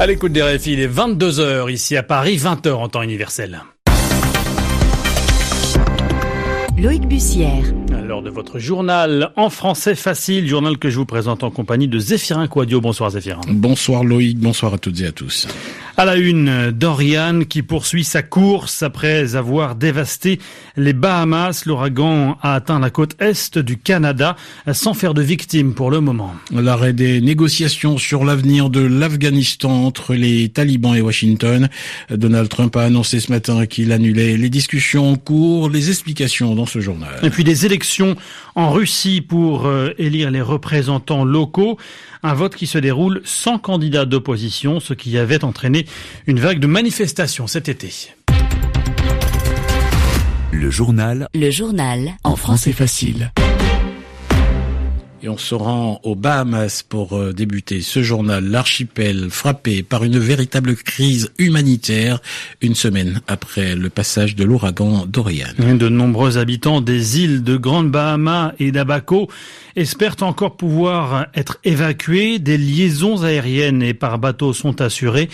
[0.00, 3.60] À l'écoute des RFI, il est 22h ici à Paris, 20h en temps universel.
[6.78, 7.64] Loïc Bussière.
[8.02, 11.98] Lors de votre journal en français facile, journal que je vous présente en compagnie de
[11.98, 12.80] Zéphirin Quadio.
[12.80, 13.42] Bonsoir Zéphirin.
[13.48, 15.46] Bonsoir Loïc, bonsoir à toutes et à tous.
[16.00, 20.40] À la une, Dorian qui poursuit sa course après avoir dévasté
[20.78, 21.64] les Bahamas.
[21.66, 24.34] L'ouragan a atteint la côte est du Canada
[24.72, 26.34] sans faire de victimes pour le moment.
[26.52, 31.68] L'arrêt des négociations sur l'avenir de l'Afghanistan entre les talibans et Washington.
[32.08, 36.64] Donald Trump a annoncé ce matin qu'il annulait les discussions en cours, les explications dans
[36.64, 37.20] ce journal.
[37.22, 38.16] Et puis des élections
[38.54, 41.76] en Russie pour euh, élire les représentants locaux.
[42.22, 45.86] Un vote qui se déroule sans candidat d'opposition, ce qui avait entraîné
[46.26, 48.12] une vague de manifestations cet été.
[50.52, 51.28] Le journal.
[51.34, 52.12] Le journal.
[52.24, 53.30] En français facile.
[55.22, 58.42] Et on se rend aux Bahamas pour euh, débuter ce journal.
[58.42, 62.22] L'archipel frappé par une véritable crise humanitaire
[62.62, 65.48] une semaine après le passage de l'ouragan Dorian.
[65.58, 69.28] De nombreux habitants des îles de Grande Bahama et d'Abaco
[69.76, 72.38] espèrent encore pouvoir être évacués.
[72.38, 75.28] Des liaisons aériennes et par bateau sont assurées.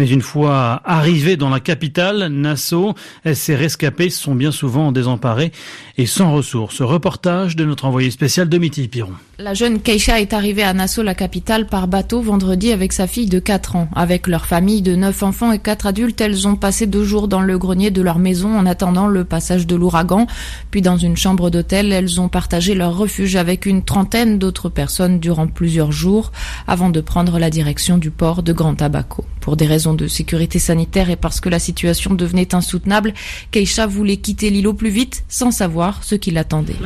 [0.00, 2.94] Mais une fois arrivés dans la capitale, Nassau,
[3.34, 5.52] ces rescapés sont bien souvent désemparés
[5.98, 6.80] et sans ressources.
[6.80, 9.12] Reportage de notre envoyé spécial Domiti Piron.
[9.38, 13.28] La jeune Keisha est arrivée à Nassau, la capitale, par bateau vendredi avec sa fille
[13.28, 13.88] de 4 ans.
[13.94, 17.40] Avec leur famille de 9 enfants et 4 adultes, elles ont passé deux jours dans
[17.42, 20.26] le grenier de leur maison en attendant le passage de l'ouragan.
[20.70, 25.20] Puis dans une chambre d'hôtel, elles ont partagé leur refuge avec une trentaine d'autres personnes
[25.20, 26.32] durant plusieurs jours
[26.66, 29.24] avant de prendre la direction du port de Grand Tabaco.
[29.40, 33.14] Pour des raisons de sécurité sanitaire et parce que la situation devenait insoutenable,
[33.50, 36.76] Keisha voulait quitter l'île au plus vite sans savoir ce qui l'attendait.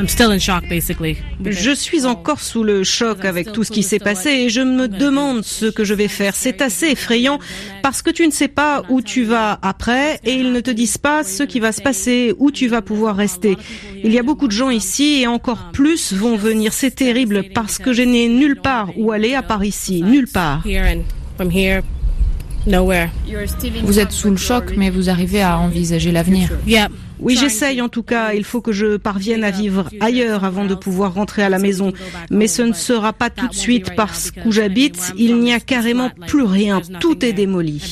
[1.44, 4.88] Je suis encore sous le choc avec tout ce qui s'est passé et je me
[4.88, 6.34] demande ce que je vais faire.
[6.34, 7.38] C'est assez effrayant
[7.82, 10.98] parce que tu ne sais pas où tu vas après et ils ne te disent
[10.98, 13.56] pas ce qui va se passer, où tu vas pouvoir rester.
[14.02, 16.72] Il y a beaucoup de gens ici et encore plus vont venir.
[16.72, 20.62] C'est terrible parce que je n'ai nulle part où aller à part ici, nulle part.
[23.84, 26.48] Vous êtes sous le choc, mais vous arrivez à envisager l'avenir.
[27.24, 28.34] Oui, j'essaye en tout cas.
[28.34, 31.92] Il faut que je parvienne à vivre ailleurs avant de pouvoir rentrer à la maison.
[32.30, 36.10] Mais ce ne sera pas tout de suite parce qu'où j'habite, il n'y a carrément
[36.26, 36.80] plus rien.
[37.00, 37.82] Tout est démoli.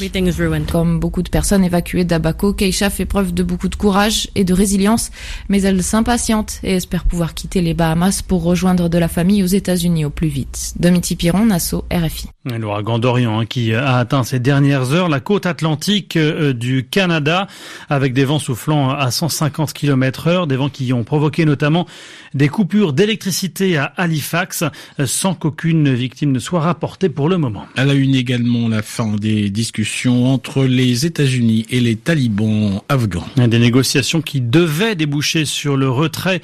[0.71, 4.53] Comme beaucoup de personnes évacuées d'Abaco, Keisha fait preuve de beaucoup de courage et de
[4.53, 5.11] résilience,
[5.49, 9.47] mais elle s'impatiente et espère pouvoir quitter les Bahamas pour rejoindre de la famille aux
[9.47, 10.75] États-Unis au plus vite.
[10.79, 12.29] Domiti Piron, Nassau, RFI.
[12.45, 17.47] L'ouragan d'Orient hein, qui a atteint ces dernières heures la côte atlantique euh, du Canada
[17.89, 21.87] avec des vents soufflant à 150 km heure, des vents qui ont provoqué notamment
[22.35, 24.65] des coupures d'électricité à Halifax
[24.99, 27.67] euh, sans qu'aucune victime ne soit rapportée pour le moment.
[27.77, 33.27] Elle a une également la fin des discussions entre les États-Unis et les talibans afghans.
[33.37, 36.43] Des négociations qui devaient déboucher sur le retrait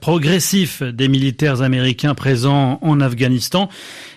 [0.00, 3.68] progressif des militaires américains présents en Afghanistan.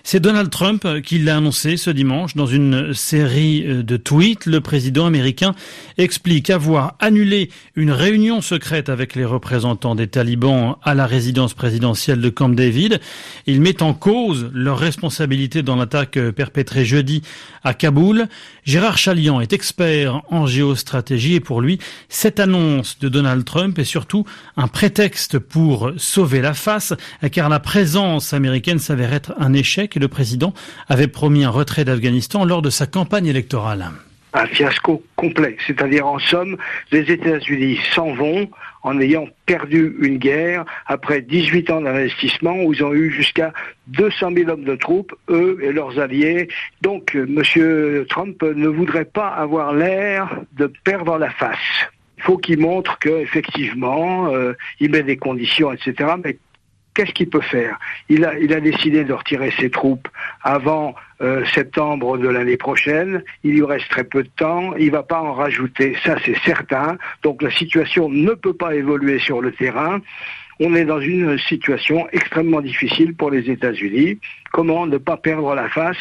[0.02, 4.46] C'est Donald Trump qui l'a annoncé ce dimanche dans une série de tweets.
[4.46, 5.54] Le président américain
[5.98, 12.20] explique avoir annulé une réunion secrète avec les représentants des talibans à la résidence présidentielle
[12.20, 13.00] de Camp David.
[13.46, 17.22] Il met en cause leur responsabilité dans l'attaque perpétrée jeudi
[17.62, 18.28] à Kaboul.
[18.64, 21.78] Gérard Chalian est expert en géostratégie et pour lui,
[22.08, 24.24] cette annonce de Donald Trump est surtout
[24.56, 26.92] un prétexte pour sauver la face
[27.32, 30.52] car la présence américaine s'avère être un échec et le président
[30.88, 33.90] avait promis un retrait d'Afghanistan lors de sa campagne électorale.
[34.36, 36.56] Un fiasco complet, c'est-à-dire en somme,
[36.90, 38.50] les États-Unis s'en vont
[38.82, 43.52] en ayant perdu une guerre après 18 ans d'investissement où ils ont eu jusqu'à
[43.86, 46.48] 200 000 hommes de troupes, eux et leurs alliés.
[46.82, 48.04] Donc M.
[48.08, 51.58] Trump ne voudrait pas avoir l'air de perdre la face.
[52.18, 56.14] Il faut qu'il montre qu'effectivement, euh, il met des conditions, etc.
[56.94, 57.78] qu'est-ce qu'il peut faire?
[58.08, 60.08] Il a, décidé de retirer ses troupes
[60.42, 63.22] avant euh, septembre de l'année prochaine.
[63.42, 64.74] Il lui reste très peu de temps.
[64.76, 66.96] Il ne va pas en rajouter, ça c'est certain.
[67.22, 70.00] Donc la situation ne peut pas évoluer sur le terrain.
[70.60, 74.18] On est dans une situation extrêmement difficile pour les États-Unis.
[74.52, 75.98] Comment ne pas perdre la face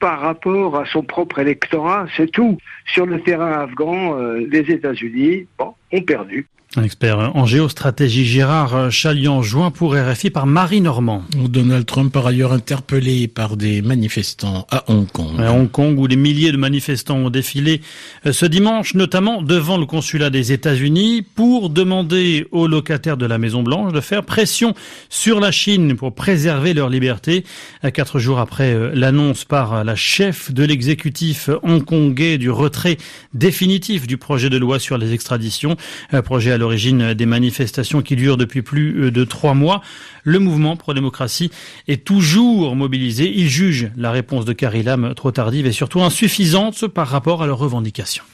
[0.00, 2.06] par rapport à son propre électorat?
[2.16, 2.58] C'est tout.
[2.86, 6.48] Sur le terrain afghan, euh, les États-Unis ont perdu.
[6.76, 11.22] Un expert en géostratégie, Gérard Chalian, joint pour RFI par Marie Normand.
[11.36, 15.40] Donald Trump, par ailleurs interpellé par des manifestants à Hong Kong.
[15.40, 17.80] À Hong Kong, où des milliers de manifestants ont défilé
[18.26, 23.38] euh, ce dimanche, notamment devant le consulat des États-Unis, pour demander aux locataires de la
[23.38, 24.74] Maison-Blanche de faire pression
[25.08, 27.44] sur la Chine pour préserver leur liberté.
[27.92, 32.96] Quatre jours après euh, l'annonce par la chef de l'exécutif hongkongais du retrait
[33.32, 35.76] définitif du projet de loi sur les extraditions,
[36.24, 39.82] projet à l'origine des manifestations qui durent depuis plus de trois mois.
[40.22, 41.50] Le mouvement pro-démocratie
[41.88, 43.30] est toujours mobilisé.
[43.30, 47.46] Il juge la réponse de Carrie Lam trop tardive et surtout insuffisante par rapport à
[47.46, 48.24] leurs revendications.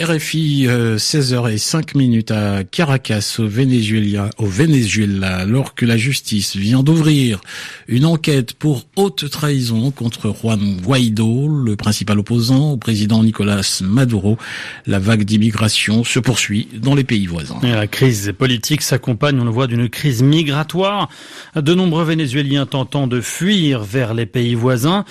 [0.00, 7.40] RFI, 16h05 minutes à Caracas, au Venezuela, au Venezuela, alors que la justice vient d'ouvrir
[7.88, 14.38] une enquête pour haute trahison contre Juan Guaido, le principal opposant au président Nicolas Maduro.
[14.86, 17.58] La vague d'immigration se poursuit dans les pays voisins.
[17.62, 21.08] la crise politique s'accompagne, on le voit, d'une crise migratoire.
[21.56, 25.04] De nombreux Vénézuéliens tentant de fuir vers les pays voisins.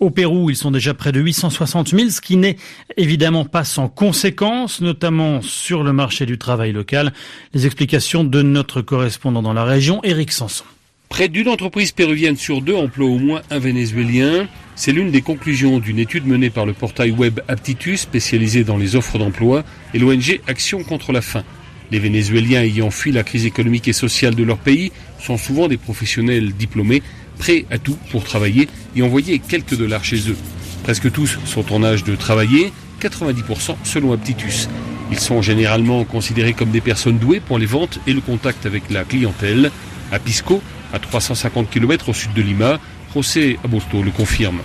[0.00, 2.56] Au Pérou, ils sont déjà près de 860 000, ce qui n'est
[2.98, 4.33] évidemment pas sans conséquence
[4.80, 7.12] notamment sur le marché du travail local.
[7.52, 10.64] Les explications de notre correspondant dans la région, Eric Sanson.
[11.08, 14.48] Près d'une entreprise péruvienne sur deux emploie au moins un Vénézuélien.
[14.74, 18.96] C'est l'une des conclusions d'une étude menée par le portail web Aptitus, spécialisé dans les
[18.96, 21.44] offres d'emploi, et l'ONG Action contre la faim.
[21.90, 24.90] Les Vénézuéliens ayant fui la crise économique et sociale de leur pays
[25.20, 27.02] sont souvent des professionnels diplômés,
[27.38, 30.36] prêts à tout pour travailler et envoyer quelques dollars chez eux.
[30.82, 32.72] Presque tous sont en âge de travailler,
[33.04, 34.68] 90% selon Aptitus.
[35.10, 38.90] Ils sont généralement considérés comme des personnes douées pour les ventes et le contact avec
[38.90, 39.70] la clientèle.
[40.10, 40.62] À Pisco,
[40.92, 42.80] à 350 km au sud de Lima,
[43.14, 44.60] José Abusto le confirme.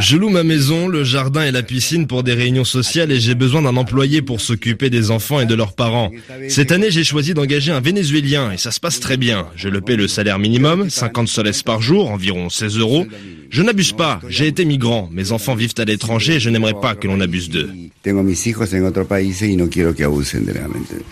[0.00, 3.36] Je loue ma maison, le jardin et la piscine pour des réunions sociales et j'ai
[3.36, 6.10] besoin d'un employé pour s'occuper des enfants et de leurs parents.
[6.48, 9.46] Cette année, j'ai choisi d'engager un Vénézuélien et ça se passe très bien.
[9.54, 13.06] Je le paie le salaire minimum, 50 soles par jour, environ 16 euros.
[13.50, 16.94] Je n'abuse pas, j'ai été migrant, mes enfants vivent à l'étranger et je n'aimerais pas
[16.94, 17.70] que l'on abuse d'eux.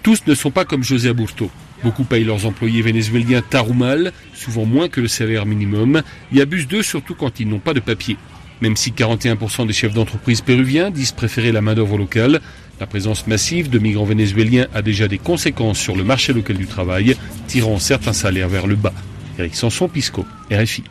[0.02, 1.50] Tous ne sont pas comme José Aburto.
[1.82, 6.02] Beaucoup payent leurs employés vénézuéliens tard ou mal, souvent moins que le salaire minimum,
[6.34, 8.18] et abusent d'eux surtout quand ils n'ont pas de papier.
[8.60, 12.40] Même si 41% des chefs d'entreprise péruviens disent préférer la main-d'œuvre locale,
[12.80, 16.66] la présence massive de migrants vénézuéliens a déjà des conséquences sur le marché local du
[16.66, 17.16] travail,
[17.46, 18.94] tirant certains salaires vers le bas.
[19.38, 20.84] Eric Sanson, Pisco, RFI.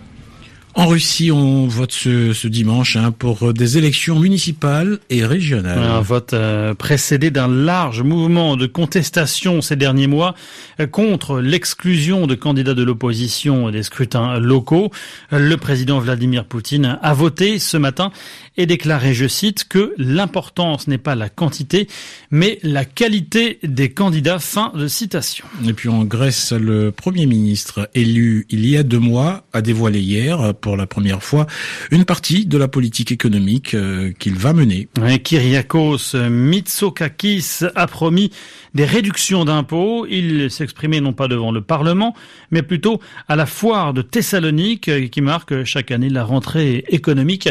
[0.78, 5.80] En Russie, on vote ce, ce dimanche hein, pour des élections municipales et régionales.
[5.80, 10.36] Un vote euh, précédé d'un large mouvement de contestation ces derniers mois
[10.82, 14.92] euh, contre l'exclusion de candidats de l'opposition des scrutins locaux.
[15.32, 18.12] Le président Vladimir Poutine a voté ce matin
[18.58, 21.88] et déclaré, je cite, que l'importance n'est pas la quantité,
[22.32, 24.40] mais la qualité des candidats.
[24.40, 25.46] Fin de citation.
[25.66, 30.02] Et puis en Grèce, le Premier ministre élu il y a deux mois a dévoilé
[30.02, 31.46] hier, pour la première fois,
[31.92, 34.88] une partie de la politique économique euh, qu'il va mener.
[35.24, 38.32] Kyriakos Mitsotakis a promis
[38.74, 40.08] des réductions d'impôts.
[40.10, 42.16] Il s'exprimait non pas devant le Parlement,
[42.50, 47.48] mais plutôt à la foire de Thessalonique qui marque chaque année la rentrée économique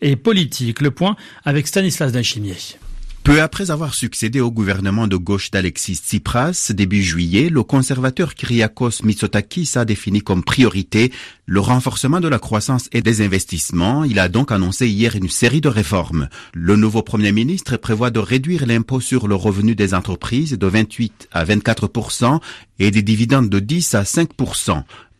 [0.00, 0.80] et politique.
[0.80, 1.14] Le point
[1.44, 2.56] avec Stanislas Dachimier.
[3.26, 9.02] Peu après avoir succédé au gouvernement de gauche d'Alexis Tsipras, début juillet, le conservateur Kyriakos
[9.02, 11.10] Mitsotakis a défini comme priorité
[11.44, 14.04] le renforcement de la croissance et des investissements.
[14.04, 16.28] Il a donc annoncé hier une série de réformes.
[16.54, 21.28] Le nouveau Premier ministre prévoit de réduire l'impôt sur le revenu des entreprises de 28
[21.32, 22.40] à 24%
[22.78, 24.28] et des dividendes de 10 à 5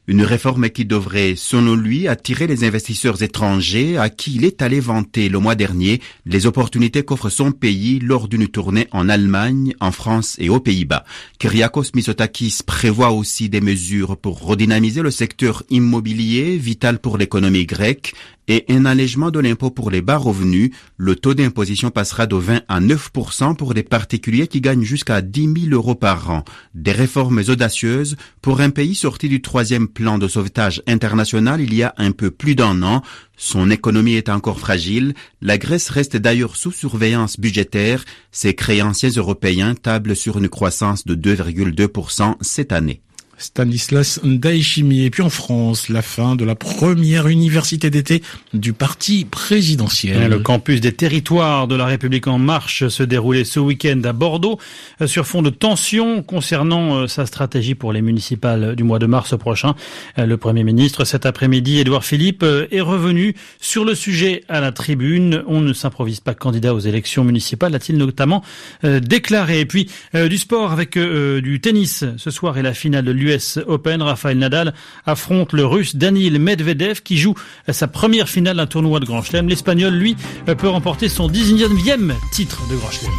[0.06, 4.80] une réforme qui devrait, selon lui, attirer les investisseurs étrangers à qui il est allé
[4.80, 9.90] vanter le mois dernier les opportunités qu'offre son pays lors d'une tournée en Allemagne, en
[9.90, 11.04] France et aux Pays-Bas.
[11.38, 18.14] Kyriakos Mitsotakis prévoit aussi des mesures pour redynamiser le secteur immobilier, vital pour l'économie grecque,
[18.48, 22.62] et un allègement de l'impôt pour les bas revenus, le taux d'imposition passera de 20
[22.68, 23.10] à 9
[23.56, 26.44] pour les particuliers qui gagnent jusqu'à 10 000 euros par an.
[26.74, 31.82] Des réformes audacieuses pour un pays sorti du troisième plan de sauvetage international il y
[31.82, 33.02] a un peu plus d'un an.
[33.36, 35.14] Son économie est encore fragile.
[35.42, 38.04] La Grèce reste d'ailleurs sous surveillance budgétaire.
[38.30, 43.02] Ses créanciers européens tablent sur une croissance de 2,2% cette année.
[43.38, 45.05] Stanislas Ndaichimi.
[45.05, 48.23] Et puis en France, la fin de la première université d'été
[48.55, 50.31] du parti présidentiel.
[50.31, 54.59] Le campus des territoires de la République en marche se déroulait ce week-end à Bordeaux
[55.00, 59.07] euh, sur fond de tensions concernant euh, sa stratégie pour les municipales du mois de
[59.07, 59.75] mars prochain.
[60.19, 64.73] Euh, le Premier ministre, cet après-midi, Édouard Philippe, est revenu sur le sujet à la
[64.73, 65.43] tribune.
[65.47, 68.43] On ne s'improvise pas candidat aux élections municipales, a-t-il notamment
[68.83, 69.61] déclaré.
[69.61, 74.02] Et puis du sport avec du tennis ce soir et la finale de l'US Open.
[74.02, 77.35] Rafael Nadal affronte le russe Daniil Medvedev qui joue
[77.68, 79.49] sa première finale d'un tournoi de Grand Chelem.
[79.49, 83.12] L'Espagnol, lui, peut remporter son 19e titre de Grand Chelem.